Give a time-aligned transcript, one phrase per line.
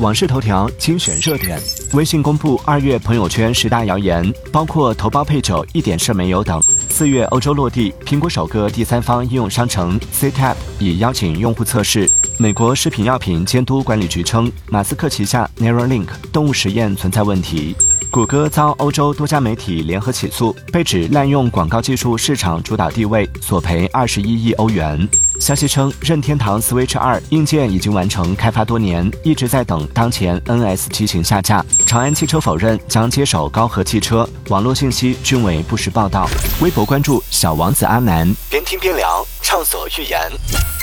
[0.00, 1.60] 网视头条精选热点。
[1.92, 6.58] 微信公布二月朋友圈十大谣言，包括头孢配酒一点事没有等。
[6.62, 12.10] 四月欧洲落地，苹果首个第三方应用商城 CTAP 已邀请用户测试。
[12.38, 17.76] 美国食品药品监督管理局称，马斯克旗下 Neuralink 动物实验存在问题。
[18.10, 25.08] 谷歌遭欧洲多家媒体联合起诉，被指滥用广告技术市场主导地位，索赔二十一亿欧元。
[25.38, 31.64] 消息称，任天堂 Switch 二硬件已经完成开发多年，一直在等当前 NS 机型下架。
[31.86, 36.28] 长安汽车否认将接手高和汽车，网络信息均为不实报道。
[36.60, 40.79] 微博关注小王子阿南，边听边聊，畅所欲言。